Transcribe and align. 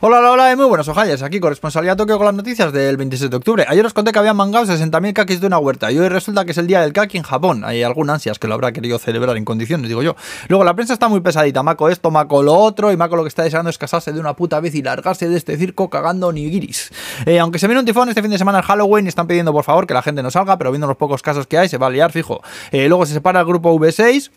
Hola, 0.00 0.20
hola, 0.20 0.30
hola, 0.30 0.54
muy 0.54 0.66
buenos 0.66 0.86
ojalles. 0.86 1.24
Aquí 1.24 1.40
corresponsalía 1.40 1.96
Tokio 1.96 2.18
con 2.18 2.26
las 2.26 2.34
noticias 2.34 2.72
del 2.72 2.96
27 2.96 3.30
de 3.30 3.36
octubre. 3.36 3.64
Ayer 3.66 3.84
os 3.84 3.92
conté 3.92 4.12
que 4.12 4.20
habían 4.20 4.36
mangado 4.36 4.64
60.000 4.64 5.12
kakis 5.12 5.40
de 5.40 5.48
una 5.48 5.58
huerta 5.58 5.90
y 5.90 5.98
hoy 5.98 6.08
resulta 6.08 6.44
que 6.44 6.52
es 6.52 6.58
el 6.58 6.68
día 6.68 6.82
del 6.82 6.92
kaki 6.92 7.16
en 7.16 7.24
Japón. 7.24 7.64
Hay 7.64 7.82
algún 7.82 8.08
ansias 8.08 8.38
que 8.38 8.46
lo 8.46 8.54
habrá 8.54 8.70
querido 8.70 9.00
celebrar 9.00 9.36
en 9.36 9.44
condiciones, 9.44 9.88
digo 9.88 10.04
yo. 10.04 10.14
Luego, 10.46 10.62
la 10.62 10.74
prensa 10.74 10.92
está 10.92 11.08
muy 11.08 11.18
pesadita. 11.18 11.64
Mako 11.64 11.88
esto, 11.88 12.12
Mako 12.12 12.44
lo 12.44 12.54
otro 12.54 12.92
y 12.92 12.96
Mako 12.96 13.16
lo 13.16 13.24
que 13.24 13.28
está 13.28 13.42
deseando 13.42 13.70
es 13.70 13.76
casarse 13.78 14.12
de 14.12 14.20
una 14.20 14.34
puta 14.34 14.60
vez 14.60 14.72
y 14.76 14.82
largarse 14.82 15.28
de 15.28 15.36
este 15.36 15.56
circo 15.56 15.90
cagando 15.90 16.30
nigiris. 16.30 16.92
Eh, 17.26 17.40
aunque 17.40 17.58
se 17.58 17.66
viene 17.66 17.80
un 17.80 17.86
tifón 17.86 18.08
este 18.08 18.22
fin 18.22 18.30
de 18.30 18.38
semana 18.38 18.58
en 18.58 18.64
Halloween 18.66 19.06
y 19.06 19.08
están 19.08 19.26
pidiendo 19.26 19.52
por 19.52 19.64
favor 19.64 19.88
que 19.88 19.94
la 19.94 20.02
gente 20.02 20.22
no 20.22 20.30
salga, 20.30 20.56
pero 20.58 20.70
viendo 20.70 20.86
los 20.86 20.96
pocos 20.96 21.22
casos 21.22 21.48
que 21.48 21.58
hay 21.58 21.68
se 21.68 21.76
va 21.76 21.88
a 21.88 21.90
liar 21.90 22.12
fijo. 22.12 22.40
Eh, 22.70 22.86
luego 22.86 23.04
se 23.04 23.14
separa 23.14 23.40
el 23.40 23.46
grupo 23.46 23.74
V6. 23.74 24.30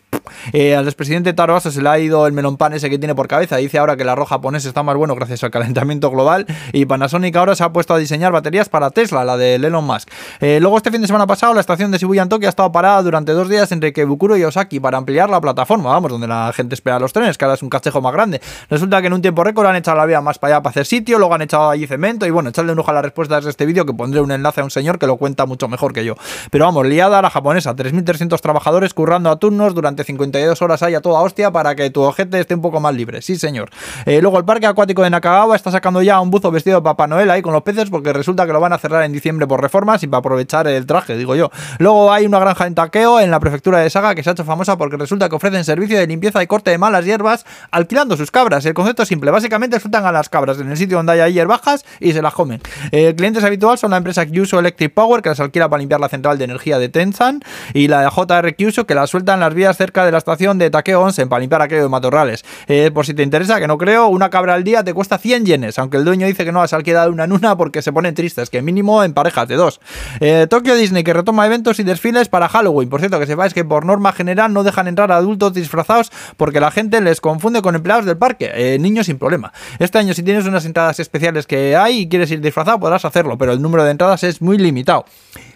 Eh, 0.52 0.74
al 0.74 0.86
expresidente 0.86 1.32
Taro 1.32 1.56
Aso 1.56 1.70
se 1.70 1.82
le 1.82 1.88
ha 1.88 1.98
ido 1.98 2.26
el 2.26 2.32
melón 2.32 2.56
pan 2.56 2.72
ese 2.72 2.90
que 2.90 2.98
tiene 2.98 3.14
por 3.14 3.28
cabeza. 3.28 3.56
Dice 3.56 3.78
ahora 3.78 3.96
que 3.96 4.02
el 4.02 4.08
arroz 4.08 4.28
japonés 4.28 4.64
está 4.64 4.82
más 4.82 4.96
bueno 4.96 5.14
gracias 5.14 5.42
al 5.44 5.50
calentamiento 5.50 6.10
global. 6.10 6.46
Y 6.72 6.86
Panasonic 6.86 7.34
ahora 7.36 7.54
se 7.54 7.64
ha 7.64 7.72
puesto 7.72 7.94
a 7.94 7.98
diseñar 7.98 8.32
baterías 8.32 8.68
para 8.68 8.90
Tesla, 8.90 9.24
la 9.24 9.36
de 9.36 9.56
Elon 9.56 9.84
Musk. 9.84 10.08
Eh, 10.40 10.58
luego 10.60 10.76
este 10.76 10.90
fin 10.90 11.00
de 11.00 11.06
semana 11.06 11.26
pasado 11.26 11.54
la 11.54 11.60
estación 11.60 11.90
de 11.90 11.98
Shibuya 11.98 12.22
en 12.22 12.28
Tokio 12.28 12.48
ha 12.48 12.50
estado 12.50 12.72
parada 12.72 13.02
durante 13.02 13.32
dos 13.32 13.48
días 13.48 13.70
entre 13.72 13.92
Kebukuro 13.92 14.36
y 14.36 14.44
Osaki 14.44 14.80
para 14.80 14.98
ampliar 14.98 15.30
la 15.30 15.40
plataforma, 15.40 15.90
vamos, 15.90 16.10
donde 16.10 16.26
la 16.26 16.52
gente 16.54 16.74
espera 16.74 16.98
los 16.98 17.12
trenes, 17.12 17.38
que 17.38 17.44
ahora 17.44 17.54
es 17.54 17.62
un 17.62 17.70
cachejo 17.70 18.00
más 18.00 18.12
grande. 18.12 18.40
Resulta 18.70 19.00
que 19.00 19.06
en 19.06 19.12
un 19.12 19.22
tiempo 19.22 19.44
récord 19.44 19.66
han 19.66 19.76
echado 19.76 19.96
la 19.96 20.06
vía 20.06 20.20
más 20.20 20.38
para 20.38 20.54
allá 20.54 20.62
para 20.62 20.70
hacer 20.70 20.86
sitio, 20.86 21.18
luego 21.18 21.34
han 21.34 21.42
echado 21.42 21.70
allí 21.70 21.86
cemento 21.86 22.26
y 22.26 22.30
bueno, 22.30 22.50
echarle 22.50 22.72
un 22.72 22.78
ojo 22.78 22.90
a 22.90 22.94
las 22.94 23.02
respuestas 23.02 23.44
de 23.44 23.50
este 23.50 23.66
vídeo 23.66 23.84
que 23.86 23.92
pondré 23.92 24.20
un 24.20 24.32
enlace 24.32 24.60
a 24.60 24.64
un 24.64 24.70
señor 24.70 24.98
que 24.98 25.06
lo 25.06 25.16
cuenta 25.16 25.46
mucho 25.46 25.68
mejor 25.68 25.92
que 25.92 26.04
yo. 26.04 26.14
Pero 26.50 26.64
vamos, 26.64 26.86
liada 26.86 27.18
a 27.18 27.22
la 27.22 27.30
japonesa, 27.30 27.74
3.300 27.74 28.40
trabajadores 28.40 28.94
currando 28.94 29.30
a 29.30 29.36
turnos 29.36 29.74
durante 29.74 30.04
52 30.12 30.60
horas 30.62 30.82
ahí 30.82 30.94
a 30.94 31.00
toda 31.00 31.20
hostia 31.20 31.50
para 31.50 31.74
que 31.74 31.90
tu 31.90 32.02
ojete 32.02 32.40
esté 32.40 32.54
un 32.54 32.62
poco 32.62 32.80
más 32.80 32.94
libre. 32.94 33.22
Sí, 33.22 33.36
señor. 33.36 33.70
Eh, 34.06 34.20
luego 34.20 34.38
el 34.38 34.44
parque 34.44 34.66
acuático 34.66 35.02
de 35.02 35.10
Nakagawa 35.10 35.56
está 35.56 35.70
sacando 35.70 36.02
ya 36.02 36.20
un 36.20 36.30
buzo 36.30 36.50
vestido 36.50 36.80
de 36.80 36.82
Papá 36.82 37.06
Noel 37.06 37.30
ahí 37.30 37.42
con 37.42 37.52
los 37.52 37.62
peces 37.62 37.90
porque 37.90 38.12
resulta 38.12 38.46
que 38.46 38.52
lo 38.52 38.60
van 38.60 38.72
a 38.72 38.78
cerrar 38.78 39.02
en 39.04 39.12
diciembre 39.12 39.46
por 39.46 39.60
reformas 39.60 40.02
y 40.02 40.06
para 40.06 40.18
aprovechar 40.18 40.66
el 40.66 40.86
traje, 40.86 41.16
digo 41.16 41.34
yo. 41.34 41.50
Luego 41.78 42.12
hay 42.12 42.26
una 42.26 42.38
granja 42.38 42.66
en 42.66 42.74
Takeo, 42.74 43.20
en 43.20 43.30
la 43.30 43.40
prefectura 43.40 43.78
de 43.78 43.88
Saga, 43.88 44.14
que 44.14 44.22
se 44.22 44.30
ha 44.30 44.32
hecho 44.32 44.44
famosa 44.44 44.76
porque 44.76 44.96
resulta 44.96 45.28
que 45.28 45.36
ofrecen 45.36 45.64
servicio 45.64 45.98
de 45.98 46.06
limpieza 46.06 46.42
y 46.42 46.46
corte 46.46 46.70
de 46.70 46.78
malas 46.78 47.04
hierbas 47.04 47.46
alquilando 47.70 48.16
sus 48.16 48.30
cabras. 48.30 48.64
El 48.66 48.74
concepto 48.74 49.02
es 49.02 49.08
simple, 49.08 49.30
básicamente 49.30 49.80
sueltan 49.80 50.04
a 50.06 50.12
las 50.12 50.28
cabras 50.28 50.58
en 50.58 50.70
el 50.70 50.76
sitio 50.76 50.98
donde 50.98 51.20
hay 51.22 51.32
hierbas 51.32 51.62
y 52.00 52.12
se 52.12 52.22
las 52.22 52.34
comen. 52.34 52.60
El 52.90 53.14
cliente 53.14 53.44
habitual 53.44 53.78
son 53.78 53.90
la 53.90 53.96
empresa 53.96 54.26
Kyushu 54.26 54.58
Electric 54.58 54.92
Power, 54.92 55.22
que 55.22 55.28
las 55.28 55.40
alquila 55.40 55.68
para 55.68 55.80
limpiar 55.80 56.00
la 56.00 56.08
central 56.08 56.38
de 56.38 56.44
energía 56.44 56.78
de 56.78 56.88
Tensan, 56.88 57.40
y 57.72 57.88
la 57.88 58.10
JR 58.10 58.54
Kyushu, 58.54 58.84
que 58.84 58.94
las 58.94 59.10
suelta 59.10 59.34
en 59.34 59.40
las 59.40 59.54
vías 59.54 59.76
cerca 59.76 60.01
de 60.04 60.12
la 60.12 60.18
estación 60.18 60.58
de 60.58 60.70
Takeo 60.70 61.00
Onsen 61.00 61.28
para 61.28 61.40
limpiar 61.40 61.62
aquello 61.62 61.82
de 61.82 61.88
matorrales. 61.88 62.44
Eh, 62.66 62.90
por 62.92 63.06
si 63.06 63.14
te 63.14 63.22
interesa, 63.22 63.60
que 63.60 63.66
no 63.66 63.78
creo, 63.78 64.08
una 64.08 64.30
cabra 64.30 64.54
al 64.54 64.64
día 64.64 64.84
te 64.84 64.94
cuesta 64.94 65.18
100 65.18 65.46
yenes, 65.46 65.78
aunque 65.78 65.96
el 65.96 66.04
dueño 66.04 66.26
dice 66.26 66.44
que 66.44 66.52
no 66.52 66.60
las 66.60 66.72
alquila 66.72 67.04
de 67.04 67.10
una 67.10 67.24
en 67.24 67.32
una 67.32 67.56
porque 67.56 67.82
se 67.82 67.92
ponen 67.92 68.14
tristes, 68.14 68.50
que 68.50 68.62
mínimo 68.62 69.04
en 69.04 69.14
parejas 69.14 69.48
de 69.48 69.56
dos. 69.56 69.80
Eh, 70.20 70.46
Tokyo 70.48 70.74
Disney, 70.74 71.04
que 71.04 71.12
retoma 71.12 71.46
eventos 71.46 71.78
y 71.78 71.82
desfiles 71.82 72.28
para 72.28 72.48
Halloween. 72.48 72.88
Por 72.88 73.00
cierto, 73.00 73.18
que 73.18 73.26
sepáis 73.26 73.54
que 73.54 73.64
por 73.64 73.84
norma 73.84 74.12
general 74.12 74.52
no 74.52 74.62
dejan 74.62 74.88
entrar 74.88 75.12
adultos 75.12 75.54
disfrazados 75.54 76.10
porque 76.36 76.60
la 76.60 76.70
gente 76.70 77.00
les 77.00 77.20
confunde 77.20 77.62
con 77.62 77.74
empleados 77.74 78.04
del 78.04 78.16
parque. 78.16 78.50
Eh, 78.54 78.78
niños 78.78 79.06
sin 79.06 79.18
problema. 79.18 79.52
Este 79.78 79.98
año, 79.98 80.14
si 80.14 80.22
tienes 80.22 80.46
unas 80.46 80.64
entradas 80.64 81.00
especiales 81.00 81.46
que 81.46 81.76
hay 81.76 82.00
y 82.00 82.08
quieres 82.08 82.30
ir 82.30 82.40
disfrazado, 82.40 82.78
podrás 82.80 83.04
hacerlo, 83.04 83.38
pero 83.38 83.52
el 83.52 83.62
número 83.62 83.84
de 83.84 83.90
entradas 83.90 84.24
es 84.24 84.42
muy 84.42 84.58
limitado. 84.58 85.04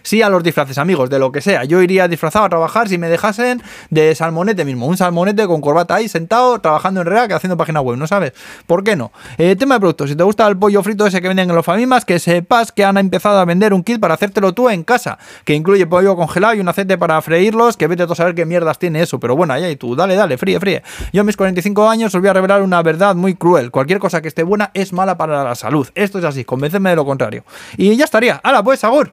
Sí 0.03 0.21
a 0.21 0.29
los 0.29 0.41
disfraces, 0.41 0.77
amigos, 0.77 1.09
de 1.09 1.19
lo 1.19 1.31
que 1.31 1.41
sea. 1.41 1.65
Yo 1.65 1.81
iría 1.81 2.07
disfrazado 2.07 2.45
a 2.45 2.49
trabajar 2.49 2.87
si 2.87 2.97
me 2.97 3.09
dejasen 3.09 3.61
de 3.89 4.15
salmonete 4.37 4.65
mismo. 4.65 4.85
Un 4.85 4.97
salmonete 4.97 5.47
con 5.47 5.61
corbata 5.61 5.95
ahí 5.95 6.07
sentado, 6.07 6.59
trabajando 6.59 7.01
en 7.01 7.07
React, 7.07 7.33
haciendo 7.33 7.57
página 7.57 7.81
web, 7.81 7.97
¿no 7.97 8.05
sabes? 8.05 8.33
¿Por 8.67 8.83
qué 8.83 8.95
no? 8.95 9.11
Eh, 9.37 9.55
tema 9.55 9.75
de 9.75 9.79
productos. 9.79 10.09
Si 10.09 10.15
te 10.15 10.23
gusta 10.23 10.47
el 10.47 10.57
pollo 10.57 10.83
frito 10.83 11.07
ese 11.07 11.21
que 11.21 11.27
venden 11.27 11.49
en 11.49 11.55
los 11.55 11.65
Famimas, 11.65 12.05
que 12.05 12.19
sepas 12.19 12.71
que 12.71 12.85
han 12.85 12.97
empezado 12.97 13.39
a 13.39 13.45
vender 13.45 13.73
un 13.73 13.83
kit 13.83 13.99
para 13.99 14.13
hacértelo 14.13 14.53
tú 14.53 14.69
en 14.69 14.83
casa, 14.83 15.17
que 15.43 15.55
incluye 15.55 15.87
pollo 15.87 16.15
congelado 16.15 16.53
y 16.53 16.59
un 16.59 16.69
aceite 16.69 16.97
para 16.97 17.19
freírlos, 17.21 17.77
que 17.77 17.87
vete 17.87 18.03
a 18.03 18.15
saber 18.15 18.35
qué 18.35 18.45
mierdas 18.45 18.77
tiene 18.77 19.01
eso. 19.01 19.19
Pero 19.19 19.35
bueno, 19.35 19.53
ahí 19.53 19.75
tú, 19.75 19.95
dale, 19.95 20.15
dale, 20.15 20.37
fríe, 20.37 20.59
fríe. 20.59 20.83
Yo 21.11 21.21
a 21.21 21.23
mis 21.23 21.35
45 21.35 21.89
años 21.89 22.13
os 22.13 22.21
voy 22.21 22.29
a 22.29 22.33
revelar 22.33 22.61
una 22.61 22.81
verdad 22.83 23.15
muy 23.15 23.33
cruel. 23.33 23.71
Cualquier 23.71 23.99
cosa 23.99 24.21
que 24.21 24.27
esté 24.27 24.43
buena 24.43 24.69
es 24.75 24.93
mala 24.93 25.17
para 25.17 25.43
la 25.43 25.55
salud. 25.55 25.87
Esto 25.95 26.19
es 26.19 26.25
así, 26.25 26.45
convénceme 26.45 26.91
de 26.91 26.95
lo 26.95 27.05
contrario. 27.05 27.43
Y 27.75 27.95
ya 27.95 28.05
estaría. 28.05 28.39
¡Hala, 28.43 28.63
pues, 28.63 28.83
Agur! 28.83 29.05